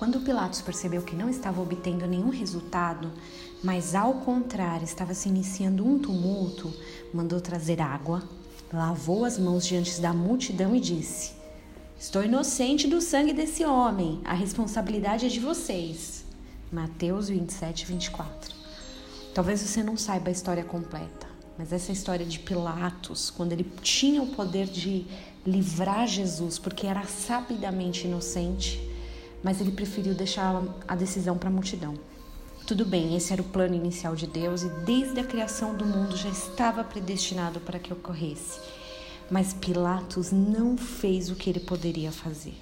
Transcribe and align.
Quando 0.00 0.18
Pilatos 0.20 0.62
percebeu 0.62 1.02
que 1.02 1.14
não 1.14 1.28
estava 1.28 1.60
obtendo 1.60 2.06
nenhum 2.06 2.30
resultado, 2.30 3.12
mas 3.62 3.94
ao 3.94 4.14
contrário 4.14 4.82
estava 4.82 5.12
se 5.12 5.28
iniciando 5.28 5.86
um 5.86 5.98
tumulto, 5.98 6.72
mandou 7.12 7.38
trazer 7.38 7.82
água, 7.82 8.22
lavou 8.72 9.26
as 9.26 9.38
mãos 9.38 9.66
diante 9.66 10.00
da 10.00 10.14
multidão 10.14 10.74
e 10.74 10.80
disse: 10.80 11.32
Estou 11.98 12.24
inocente 12.24 12.88
do 12.88 12.98
sangue 12.98 13.34
desse 13.34 13.62
homem, 13.62 14.22
a 14.24 14.32
responsabilidade 14.32 15.26
é 15.26 15.28
de 15.28 15.38
vocês. 15.38 16.24
Mateus 16.72 17.28
27, 17.28 17.84
24. 17.84 18.54
Talvez 19.34 19.60
você 19.60 19.82
não 19.82 19.98
saiba 19.98 20.30
a 20.30 20.32
história 20.32 20.64
completa, 20.64 21.26
mas 21.58 21.74
essa 21.74 21.92
história 21.92 22.24
de 22.24 22.38
Pilatos, 22.38 23.28
quando 23.28 23.52
ele 23.52 23.70
tinha 23.82 24.22
o 24.22 24.28
poder 24.28 24.66
de 24.66 25.04
livrar 25.46 26.06
Jesus, 26.06 26.58
porque 26.58 26.86
era 26.86 27.04
sabidamente 27.04 28.06
inocente, 28.06 28.88
mas 29.42 29.60
ele 29.60 29.72
preferiu 29.72 30.14
deixar 30.14 30.62
a 30.86 30.94
decisão 30.94 31.36
para 31.36 31.48
a 31.48 31.52
multidão. 31.52 31.94
Tudo 32.66 32.84
bem, 32.84 33.16
esse 33.16 33.32
era 33.32 33.42
o 33.42 33.46
plano 33.46 33.74
inicial 33.74 34.14
de 34.14 34.26
Deus 34.26 34.62
e 34.62 34.68
desde 34.84 35.18
a 35.18 35.24
criação 35.24 35.74
do 35.74 35.84
mundo 35.84 36.16
já 36.16 36.28
estava 36.28 36.84
predestinado 36.84 37.58
para 37.58 37.78
que 37.78 37.92
ocorresse. 37.92 38.60
Mas 39.30 39.52
Pilatos 39.52 40.30
não 40.30 40.76
fez 40.76 41.30
o 41.30 41.34
que 41.34 41.50
ele 41.50 41.60
poderia 41.60 42.12
fazer. 42.12 42.54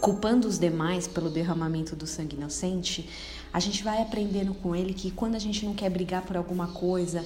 Culpando 0.00 0.48
os 0.48 0.58
demais 0.58 1.06
pelo 1.06 1.28
derramamento 1.28 1.94
do 1.94 2.06
sangue 2.06 2.34
inocente, 2.34 3.06
a 3.52 3.60
gente 3.60 3.84
vai 3.84 4.00
aprendendo 4.00 4.54
com 4.54 4.74
ele 4.74 4.94
que 4.94 5.10
quando 5.10 5.34
a 5.34 5.38
gente 5.38 5.66
não 5.66 5.74
quer 5.74 5.90
brigar 5.90 6.22
por 6.22 6.36
alguma 6.38 6.68
coisa, 6.68 7.22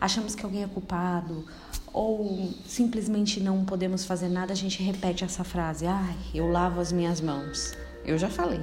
achamos 0.00 0.34
que 0.34 0.44
alguém 0.44 0.64
é 0.64 0.66
culpado 0.66 1.44
ou 1.92 2.52
simplesmente 2.66 3.38
não 3.38 3.64
podemos 3.64 4.04
fazer 4.04 4.28
nada, 4.28 4.52
a 4.52 4.56
gente 4.56 4.82
repete 4.82 5.22
essa 5.22 5.44
frase: 5.44 5.86
"Ai, 5.86 6.16
eu 6.34 6.50
lavo 6.50 6.80
as 6.80 6.90
minhas 6.90 7.20
mãos". 7.20 7.72
Eu 8.06 8.16
já 8.16 8.30
falei, 8.30 8.60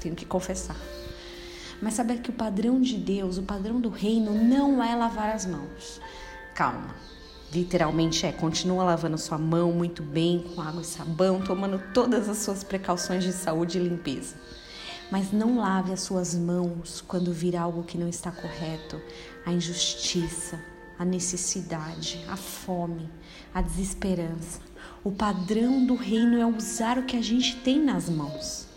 tenho 0.00 0.14
que 0.14 0.24
confessar. 0.24 0.76
Mas 1.80 1.92
saber 1.92 2.20
que 2.20 2.30
o 2.30 2.32
padrão 2.32 2.80
de 2.80 2.96
Deus, 2.96 3.36
o 3.36 3.42
padrão 3.42 3.78
do 3.78 3.90
reino, 3.90 4.32
não 4.32 4.82
é 4.82 4.96
lavar 4.96 5.34
as 5.34 5.44
mãos. 5.44 6.00
Calma. 6.54 6.94
Literalmente 7.52 8.24
é, 8.24 8.32
continua 8.32 8.84
lavando 8.84 9.18
sua 9.18 9.36
mão 9.36 9.72
muito 9.72 10.02
bem, 10.02 10.42
com 10.54 10.62
água 10.62 10.80
e 10.80 10.86
sabão, 10.86 11.40
tomando 11.42 11.82
todas 11.92 12.30
as 12.30 12.38
suas 12.38 12.64
precauções 12.64 13.22
de 13.22 13.32
saúde 13.32 13.78
e 13.78 13.82
limpeza. 13.82 14.36
Mas 15.10 15.32
não 15.32 15.58
lave 15.58 15.92
as 15.92 16.00
suas 16.00 16.34
mãos 16.34 17.02
quando 17.06 17.32
vir 17.32 17.56
algo 17.56 17.84
que 17.84 17.98
não 17.98 18.08
está 18.08 18.30
correto, 18.30 19.00
a 19.44 19.52
injustiça, 19.52 20.58
a 20.98 21.04
necessidade, 21.04 22.24
a 22.28 22.36
fome, 22.36 23.08
a 23.54 23.60
desesperança. 23.60 24.60
O 25.04 25.12
padrão 25.12 25.86
do 25.86 25.94
reino 25.94 26.38
é 26.38 26.44
usar 26.44 26.98
o 26.98 27.04
que 27.04 27.16
a 27.16 27.22
gente 27.22 27.56
tem 27.56 27.82
nas 27.82 28.08
mãos 28.10 28.67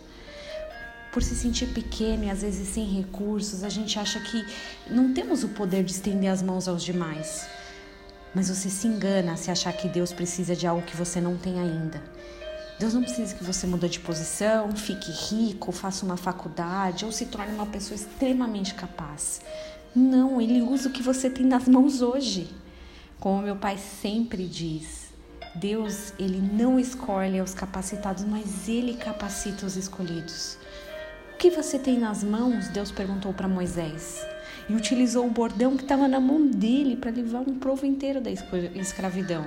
por 1.12 1.22
se 1.22 1.36
sentir 1.36 1.66
pequeno 1.66 2.24
e 2.24 2.30
às 2.30 2.40
vezes 2.40 2.66
sem 2.68 2.86
recursos, 2.86 3.62
a 3.62 3.68
gente 3.68 3.98
acha 3.98 4.18
que 4.18 4.44
não 4.90 5.12
temos 5.12 5.44
o 5.44 5.48
poder 5.50 5.84
de 5.84 5.92
estender 5.92 6.30
as 6.30 6.42
mãos 6.42 6.66
aos 6.66 6.82
demais. 6.82 7.46
Mas 8.34 8.48
você 8.48 8.70
se 8.70 8.86
engana 8.86 9.36
se 9.36 9.50
achar 9.50 9.74
que 9.74 9.88
Deus 9.88 10.10
precisa 10.10 10.56
de 10.56 10.66
algo 10.66 10.86
que 10.86 10.96
você 10.96 11.20
não 11.20 11.36
tem 11.36 11.60
ainda. 11.60 12.02
Deus 12.80 12.94
não 12.94 13.02
precisa 13.02 13.34
que 13.34 13.44
você 13.44 13.66
mude 13.66 13.90
de 13.90 14.00
posição, 14.00 14.74
fique 14.74 15.12
rico, 15.12 15.70
faça 15.70 16.06
uma 16.06 16.16
faculdade 16.16 17.04
ou 17.04 17.12
se 17.12 17.26
torne 17.26 17.54
uma 17.54 17.66
pessoa 17.66 17.94
extremamente 17.94 18.72
capaz. 18.72 19.42
Não, 19.94 20.40
Ele 20.40 20.62
usa 20.62 20.88
o 20.88 20.92
que 20.92 21.02
você 21.02 21.28
tem 21.28 21.44
nas 21.44 21.68
mãos 21.68 22.00
hoje. 22.00 22.48
Como 23.20 23.42
meu 23.42 23.56
pai 23.56 23.76
sempre 23.76 24.46
diz, 24.48 25.12
Deus, 25.54 26.14
ele 26.18 26.40
não 26.40 26.80
escolhe 26.80 27.40
os 27.40 27.52
capacitados, 27.54 28.24
mas 28.24 28.66
ele 28.66 28.94
capacita 28.94 29.66
os 29.66 29.76
escolhidos 29.76 30.56
que 31.42 31.50
você 31.50 31.76
tem 31.76 31.98
nas 31.98 32.22
mãos? 32.22 32.68
Deus 32.68 32.92
perguntou 32.92 33.34
para 33.34 33.48
Moisés. 33.48 34.24
E 34.68 34.76
utilizou 34.76 35.26
o 35.26 35.30
bordão 35.30 35.76
que 35.76 35.82
estava 35.82 36.06
na 36.06 36.20
mão 36.20 36.46
dele 36.46 36.94
para 36.94 37.10
livrar 37.10 37.42
um 37.42 37.58
povo 37.58 37.84
inteiro 37.84 38.20
da 38.20 38.30
escravidão. 38.30 39.44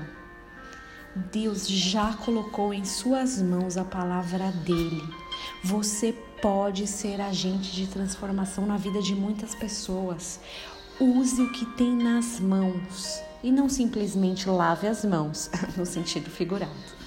Deus 1.31 1.65
já 1.69 2.11
colocou 2.15 2.73
em 2.73 2.83
suas 2.83 3.41
mãos 3.41 3.77
a 3.77 3.85
palavra 3.85 4.51
dele. 4.65 5.01
Você 5.63 6.13
pode 6.41 6.85
ser 6.85 7.21
agente 7.21 7.71
de 7.71 7.87
transformação 7.87 8.65
na 8.65 8.75
vida 8.75 9.01
de 9.01 9.15
muitas 9.15 9.55
pessoas. 9.55 10.41
Use 10.99 11.41
o 11.41 11.51
que 11.53 11.65
tem 11.77 11.95
nas 11.95 12.41
mãos 12.41 13.21
e 13.41 13.49
não 13.49 13.69
simplesmente 13.69 14.49
lave 14.49 14.85
as 14.85 15.05
mãos, 15.05 15.49
no 15.77 15.85
sentido 15.85 16.29
figurado. 16.29 17.04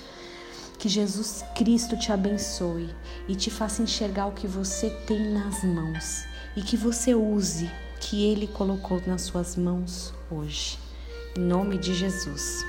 Que 0.78 0.88
Jesus 0.88 1.44
Cristo 1.56 1.98
te 1.98 2.12
abençoe 2.12 2.88
e 3.26 3.34
te 3.34 3.50
faça 3.50 3.82
enxergar 3.82 4.26
o 4.26 4.32
que 4.32 4.46
você 4.46 4.90
tem 5.06 5.32
nas 5.32 5.64
mãos 5.64 6.24
e 6.56 6.62
que 6.62 6.76
você 6.76 7.14
use 7.14 7.68
que 8.00 8.24
Ele 8.24 8.46
colocou 8.46 9.02
nas 9.06 9.22
suas 9.22 9.56
mãos 9.56 10.14
hoje. 10.30 10.78
Em 11.36 11.40
nome 11.40 11.78
de 11.78 11.94
Jesus. 11.94 12.64